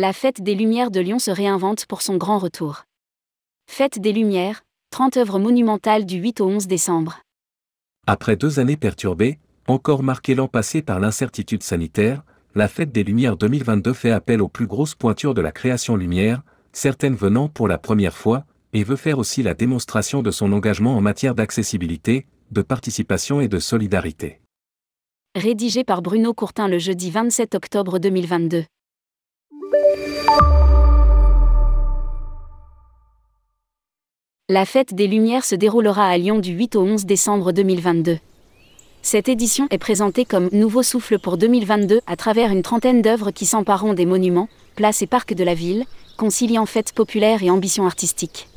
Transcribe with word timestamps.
La 0.00 0.12
fête 0.12 0.40
des 0.40 0.54
Lumières 0.54 0.92
de 0.92 1.00
Lyon 1.00 1.18
se 1.18 1.32
réinvente 1.32 1.84
pour 1.86 2.02
son 2.02 2.18
grand 2.18 2.38
retour. 2.38 2.84
Fête 3.68 3.98
des 3.98 4.12
Lumières, 4.12 4.62
30 4.90 5.16
œuvres 5.16 5.40
monumentales 5.40 6.06
du 6.06 6.18
8 6.18 6.40
au 6.40 6.46
11 6.46 6.68
décembre. 6.68 7.18
Après 8.06 8.36
deux 8.36 8.60
années 8.60 8.76
perturbées, 8.76 9.40
encore 9.66 10.04
marquées 10.04 10.36
l'an 10.36 10.46
passé 10.46 10.82
par 10.82 11.00
l'incertitude 11.00 11.64
sanitaire, 11.64 12.22
la 12.54 12.68
Fête 12.68 12.92
des 12.92 13.02
Lumières 13.02 13.36
2022 13.36 13.92
fait 13.92 14.12
appel 14.12 14.40
aux 14.40 14.46
plus 14.46 14.68
grosses 14.68 14.94
pointures 14.94 15.34
de 15.34 15.40
la 15.40 15.50
création 15.50 15.96
lumière, 15.96 16.42
certaines 16.72 17.16
venant 17.16 17.48
pour 17.48 17.66
la 17.66 17.76
première 17.76 18.16
fois, 18.16 18.44
et 18.72 18.84
veut 18.84 18.94
faire 18.94 19.18
aussi 19.18 19.42
la 19.42 19.54
démonstration 19.54 20.22
de 20.22 20.30
son 20.30 20.52
engagement 20.52 20.96
en 20.96 21.00
matière 21.00 21.34
d'accessibilité, 21.34 22.28
de 22.52 22.62
participation 22.62 23.40
et 23.40 23.48
de 23.48 23.58
solidarité. 23.58 24.40
Rédigé 25.34 25.82
par 25.82 26.02
Bruno 26.02 26.34
Courtin 26.34 26.68
le 26.68 26.78
jeudi 26.78 27.10
27 27.10 27.56
octobre 27.56 27.98
2022. 27.98 28.62
La 34.50 34.64
fête 34.64 34.94
des 34.94 35.06
Lumières 35.06 35.44
se 35.44 35.54
déroulera 35.54 36.08
à 36.08 36.16
Lyon 36.16 36.38
du 36.38 36.52
8 36.52 36.76
au 36.76 36.82
11 36.82 37.04
décembre 37.04 37.52
2022. 37.52 38.18
Cette 39.02 39.28
édition 39.28 39.66
est 39.70 39.76
présentée 39.78 40.24
comme 40.24 40.48
Nouveau 40.52 40.82
souffle 40.82 41.18
pour 41.18 41.36
2022 41.36 42.00
à 42.06 42.16
travers 42.16 42.50
une 42.50 42.62
trentaine 42.62 43.02
d'œuvres 43.02 43.30
qui 43.30 43.44
s'empareront 43.44 43.92
des 43.92 44.06
monuments, 44.06 44.48
places 44.74 45.02
et 45.02 45.06
parcs 45.06 45.34
de 45.34 45.44
la 45.44 45.52
ville, 45.52 45.84
conciliant 46.16 46.64
fêtes 46.64 46.92
populaires 46.92 47.42
et 47.42 47.50
ambition 47.50 47.84
artistique. 47.84 48.48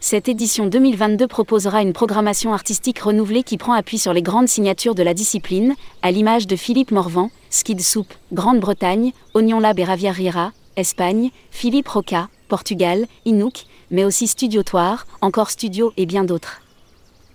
Cette 0.00 0.30
édition 0.30 0.66
2022 0.66 1.26
proposera 1.26 1.82
une 1.82 1.92
programmation 1.92 2.54
artistique 2.54 3.00
renouvelée 3.00 3.42
qui 3.42 3.58
prend 3.58 3.74
appui 3.74 3.98
sur 3.98 4.14
les 4.14 4.22
grandes 4.22 4.48
signatures 4.48 4.94
de 4.94 5.02
la 5.02 5.12
discipline, 5.12 5.74
à 6.00 6.10
l'image 6.10 6.46
de 6.46 6.56
Philippe 6.56 6.92
Morvan, 6.92 7.30
Skid 7.50 7.82
Soup, 7.82 8.06
Grande-Bretagne, 8.32 9.12
Oignon 9.34 9.60
Lab 9.60 9.78
et 9.78 9.84
Raviera, 9.84 10.52
Espagne, 10.76 11.30
Philippe 11.50 11.88
Roca, 11.88 12.28
Portugal, 12.48 13.06
Inuk, 13.24 13.64
mais 13.90 14.04
aussi 14.04 14.26
Studiotoire, 14.26 15.06
Encore 15.20 15.50
Studio 15.50 15.92
et 15.96 16.06
bien 16.06 16.24
d'autres. 16.24 16.60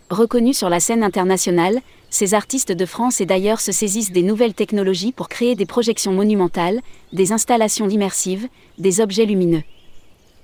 Reconnus 0.10 0.58
sur 0.58 0.70
la 0.70 0.80
scène 0.80 1.04
internationale, 1.04 1.82
ces 2.10 2.34
artistes 2.34 2.72
de 2.72 2.86
France 2.86 3.22
et 3.22 3.26
d'ailleurs 3.26 3.60
se 3.60 3.72
saisissent 3.72 4.12
des 4.12 4.22
nouvelles 4.22 4.54
technologies 4.54 5.12
pour 5.12 5.30
créer 5.30 5.56
des 5.56 5.66
projections 5.66 6.14
monumentales, 6.14 6.82
des 7.12 7.32
installations 7.32 7.90
immersives, 7.90 8.48
des 8.78 9.02
objets 9.02 9.26
lumineux. 9.26 9.64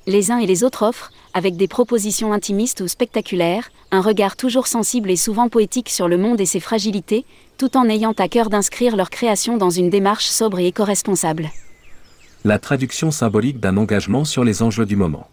Les 0.07 0.31
uns 0.31 0.39
et 0.39 0.47
les 0.47 0.63
autres 0.63 0.85
offrent, 0.85 1.11
avec 1.33 1.57
des 1.57 1.67
propositions 1.67 2.33
intimistes 2.33 2.81
ou 2.81 2.87
spectaculaires, 2.87 3.69
un 3.91 4.01
regard 4.01 4.35
toujours 4.35 4.67
sensible 4.67 5.11
et 5.11 5.15
souvent 5.15 5.47
poétique 5.47 5.89
sur 5.89 6.07
le 6.07 6.17
monde 6.17 6.41
et 6.41 6.45
ses 6.45 6.59
fragilités, 6.59 7.23
tout 7.57 7.77
en 7.77 7.87
ayant 7.87 8.13
à 8.17 8.27
cœur 8.27 8.49
d'inscrire 8.49 8.95
leur 8.95 9.11
création 9.11 9.57
dans 9.57 9.69
une 9.69 9.91
démarche 9.91 10.25
sobre 10.25 10.59
et 10.59 10.67
éco-responsable. 10.67 11.51
La 12.43 12.57
traduction 12.57 13.11
symbolique 13.11 13.59
d'un 13.59 13.77
engagement 13.77 14.25
sur 14.25 14.43
les 14.43 14.63
enjeux 14.63 14.87
du 14.87 14.95
moment. 14.95 15.27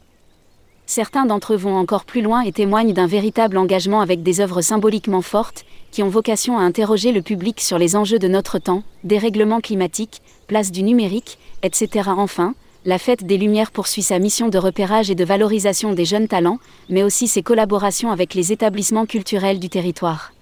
Certains 0.85 1.25
d'entre 1.25 1.55
eux 1.55 1.57
vont 1.57 1.75
encore 1.75 2.05
plus 2.05 2.21
loin 2.21 2.43
et 2.43 2.53
témoignent 2.53 2.93
d'un 2.93 3.07
véritable 3.07 3.57
engagement 3.57 4.03
avec 4.03 4.23
des 4.23 4.41
œuvres 4.41 4.61
symboliquement 4.61 5.23
fortes, 5.23 5.65
qui 5.91 6.03
ont 6.03 6.11
vocation 6.11 6.59
à 6.59 6.63
interroger 6.63 7.13
le 7.13 7.23
public 7.23 7.63
sur 7.63 7.79
les 7.79 7.97
enjeux 7.97 8.19
de 8.19 8.29
notre 8.29 8.59
temps, 8.59 8.83
dérèglement 9.05 9.61
climatique, 9.61 10.21
place 10.49 10.71
du 10.71 10.83
numérique, 10.83 11.39
etc. 11.63 12.11
Enfin, 12.15 12.55
la 12.85 12.99
Fête 12.99 13.25
des 13.25 13.39
Lumières 13.39 13.71
poursuit 13.71 14.03
sa 14.03 14.19
mission 14.19 14.49
de 14.49 14.59
repérage 14.59 15.11
et 15.11 15.15
de 15.15 15.25
valorisation 15.25 15.95
des 15.95 16.05
jeunes 16.05 16.29
talents, 16.29 16.59
mais 16.91 17.03
aussi 17.03 17.27
ses 17.27 17.43
collaborations 17.43 18.11
avec 18.11 18.35
les 18.35 18.53
établissements 18.53 19.07
culturels 19.07 19.61
du 19.61 19.71
territoire. 19.71 20.33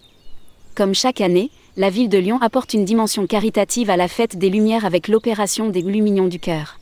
Comme 0.76 0.94
chaque 0.94 1.22
année, 1.22 1.50
la 1.78 1.88
ville 1.88 2.10
de 2.10 2.18
Lyon 2.18 2.38
apporte 2.42 2.74
une 2.74 2.84
dimension 2.84 3.26
caritative 3.26 3.88
à 3.88 3.96
la 3.96 4.08
Fête 4.08 4.36
des 4.36 4.50
Lumières 4.50 4.84
avec 4.84 5.08
l'opération 5.08 5.70
des 5.70 5.80
Lumignons 5.80 6.28
du 6.28 6.38
Cœur. 6.38 6.78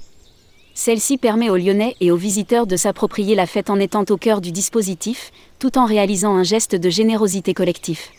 Celle-ci 0.75 1.17
permet 1.17 1.48
aux 1.48 1.57
Lyonnais 1.57 1.95
et 2.01 2.11
aux 2.11 2.17
visiteurs 2.17 2.67
de 2.67 2.74
s'approprier 2.74 3.36
la 3.36 3.46
fête 3.46 3.70
en 3.70 3.79
étant 3.79 4.05
au 4.11 4.17
cœur 4.17 4.41
du 4.41 4.51
dispositif, 4.51 5.30
tout 5.61 5.79
en 5.79 5.85
réalisant 5.85 6.35
un 6.35 6.42
geste 6.42 6.74
de 6.74 6.91
générosité 6.91 7.55
collectif. 7.55 8.11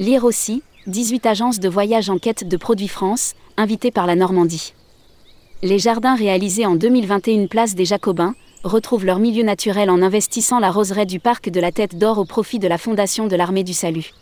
Lire 0.00 0.24
aussi, 0.24 0.62
18 0.86 1.26
agences 1.26 1.60
de 1.60 1.68
voyage 1.68 2.08
en 2.08 2.16
quête 2.16 2.48
de 2.48 2.56
produits 2.56 2.88
France, 2.88 3.34
invitées 3.58 3.90
par 3.90 4.06
la 4.06 4.16
Normandie. 4.16 4.72
Les 5.62 5.78
jardins 5.78 6.16
réalisés 6.16 6.64
en 6.64 6.74
2021 6.74 7.48
place 7.48 7.74
des 7.74 7.84
Jacobins 7.84 8.34
retrouvent 8.64 9.04
leur 9.04 9.18
milieu 9.18 9.42
naturel 9.42 9.90
en 9.90 10.00
investissant 10.00 10.58
la 10.58 10.70
roseraie 10.70 11.04
du 11.04 11.20
parc 11.20 11.50
de 11.50 11.60
la 11.60 11.70
Tête 11.70 11.98
d'Or 11.98 12.16
au 12.16 12.24
profit 12.24 12.58
de 12.58 12.66
la 12.66 12.78
Fondation 12.78 13.26
de 13.26 13.36
l'Armée 13.36 13.62
du 13.62 13.74
Salut. 13.74 14.14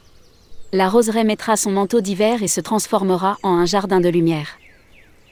La 0.74 0.88
roseraie 0.88 1.22
mettra 1.22 1.56
son 1.56 1.70
manteau 1.70 2.00
d'hiver 2.00 2.42
et 2.42 2.48
se 2.48 2.60
transformera 2.60 3.38
en 3.44 3.56
un 3.56 3.64
jardin 3.64 4.00
de 4.00 4.08
lumière. 4.08 4.58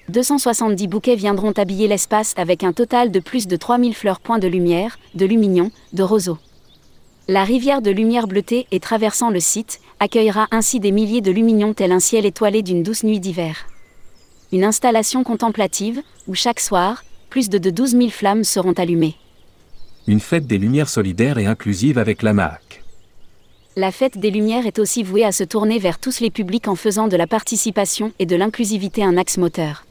270 0.08 0.86
bouquets 0.86 1.16
viendront 1.16 1.50
habiller 1.50 1.88
l'espace 1.88 2.32
avec 2.36 2.62
un 2.62 2.72
total 2.72 3.10
de 3.10 3.19
plus 3.19 3.48
de 3.48 3.56
3000 3.56 3.92
fleurs 3.92 4.20
points 4.20 4.38
de 4.38 4.47
lumière, 4.47 5.00
de 5.16 5.26
lumignons, 5.26 5.72
de 5.92 6.04
roseaux. 6.04 6.38
La 7.26 7.42
rivière 7.42 7.82
de 7.82 7.91
lumière 7.91 8.28
bleutée 8.28 8.69
et 8.70 8.78
traversant 8.78 9.30
le 9.30 9.41
site 9.41 9.80
accueillera 9.98 10.47
ainsi 10.53 10.78
des 10.78 10.92
milliers 10.92 11.22
de 11.22 11.32
lumignons 11.32 11.74
tel 11.74 11.91
un 11.91 11.98
ciel 11.98 12.24
étoilé 12.24 12.62
d'une 12.62 12.84
douce 12.84 13.03
nuit 13.03 13.19
d'hiver 13.19 13.66
une 14.53 14.64
installation 14.64 15.24
contemplative, 15.24 16.03
où 16.28 16.34
chaque 16.34 16.60
soir, 16.60 17.04
plus 17.30 17.48
de 17.48 17.59
12 17.70 17.92
000 17.92 18.10
flammes 18.10 18.44
seront 18.44 18.74
allumées. 18.74 19.16
Une 20.06 20.20
fête 20.20 20.47
des 20.47 20.59
Lumières 20.59 20.91
solidaires 20.91 21.38
et 21.38 21.47
inclusive 21.47 21.97
avec 21.97 22.22
la 22.22 22.34
MAC. 22.34 22.62
La 23.75 23.91
fête 23.91 24.19
des 24.19 24.31
Lumières 24.31 24.66
est 24.66 24.78
aussi 24.78 25.03
vouée 25.03 25.25
à 25.25 25.33
se 25.33 25.44
tourner 25.44 25.78
vers 25.78 25.99
tous 25.99 26.21
les 26.21 26.31
publics 26.31 26.69
en 26.69 26.75
faisant 26.75 27.09
de 27.09 27.16
la 27.16 27.27
participation 27.27 28.12
et 28.19 28.27
de 28.27 28.37
l'inclusivité 28.37 29.03
un 29.03 29.16
axe 29.16 29.38
moteur. 29.38 29.87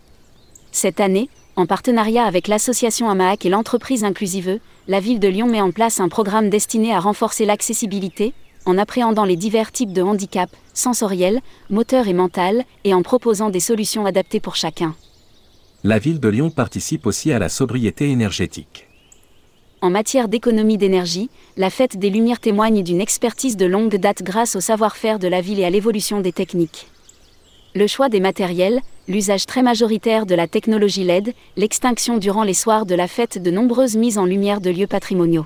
Cette 0.71 0.99
année, 0.99 1.29
en 1.55 1.65
partenariat 1.65 2.25
avec 2.25 2.47
l'association 2.47 3.09
AMAC 3.09 3.43
et 3.43 3.49
l'entreprise 3.49 4.03
Inclusive, 4.03 4.59
la 4.87 4.99
ville 4.99 5.19
de 5.19 5.27
Lyon 5.27 5.47
met 5.47 5.61
en 5.61 5.71
place 5.71 5.99
un 5.99 6.09
programme 6.09 6.51
destiné 6.51 6.93
à 6.93 6.99
renforcer 6.99 7.43
l'accessibilité, 7.45 8.33
en 8.65 8.77
appréhendant 8.77 9.25
les 9.25 9.35
divers 9.35 9.71
types 9.71 9.93
de 9.93 10.03
handicaps, 10.03 10.53
sensoriels, 10.75 11.41
moteurs 11.71 12.07
et 12.07 12.13
mental, 12.13 12.65
et 12.83 12.93
en 12.93 13.01
proposant 13.01 13.49
des 13.49 13.59
solutions 13.59 14.05
adaptées 14.05 14.39
pour 14.39 14.55
chacun. 14.55 14.95
La 15.83 15.97
ville 15.97 16.19
de 16.19 16.29
Lyon 16.29 16.51
participe 16.51 17.07
aussi 17.07 17.31
à 17.31 17.39
la 17.39 17.49
sobriété 17.49 18.11
énergétique. 18.11 18.90
En 19.83 19.89
matière 19.89 20.27
d'économie 20.27 20.77
d'énergie, 20.77 21.31
la 21.57 21.71
fête 21.71 21.97
des 21.97 22.11
Lumières 22.11 22.39
témoigne 22.39 22.83
d'une 22.83 23.01
expertise 23.01 23.57
de 23.57 23.65
longue 23.65 23.95
date 23.95 24.21
grâce 24.21 24.55
au 24.55 24.59
savoir-faire 24.59 25.17
de 25.17 25.27
la 25.27 25.41
ville 25.41 25.59
et 25.59 25.65
à 25.65 25.71
l'évolution 25.71 26.21
des 26.21 26.31
techniques. 26.31 26.87
Le 27.73 27.87
choix 27.87 28.07
des 28.07 28.19
matériels, 28.19 28.81
l'usage 29.07 29.47
très 29.47 29.63
majoritaire 29.63 30.27
de 30.27 30.35
la 30.35 30.47
technologie 30.47 31.03
LED, 31.03 31.33
l'extinction 31.57 32.19
durant 32.19 32.43
les 32.43 32.53
soirs 32.53 32.85
de 32.85 32.93
la 32.93 33.07
fête 33.07 33.41
de 33.41 33.49
nombreuses 33.49 33.95
mises 33.95 34.19
en 34.19 34.25
lumière 34.25 34.61
de 34.61 34.69
lieux 34.69 34.87
patrimoniaux 34.87 35.45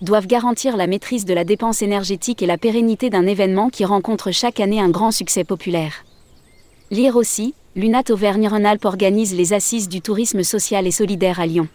doivent 0.00 0.26
garantir 0.26 0.78
la 0.78 0.86
maîtrise 0.86 1.26
de 1.26 1.34
la 1.34 1.44
dépense 1.44 1.82
énergétique 1.82 2.40
et 2.40 2.46
la 2.46 2.56
pérennité 2.56 3.10
d'un 3.10 3.26
événement 3.26 3.68
qui 3.68 3.84
rencontre 3.84 4.30
chaque 4.30 4.58
année 4.58 4.80
un 4.80 4.88
grand 4.88 5.10
succès 5.10 5.44
populaire. 5.44 6.06
Lire 6.90 7.16
aussi, 7.16 7.52
l'UNAT 7.76 8.04
Auvergne-Rhône-Alpes 8.08 8.86
organise 8.86 9.34
les 9.34 9.52
assises 9.52 9.90
du 9.90 10.00
tourisme 10.00 10.42
social 10.42 10.86
et 10.86 10.90
solidaire 10.90 11.38
à 11.38 11.44
Lyon. 11.44 11.68